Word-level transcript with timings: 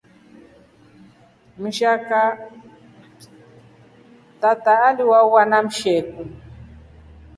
Tata 4.41 4.83
alihauwa 4.85 5.45
na 5.45 5.63
msheku. 5.63 6.25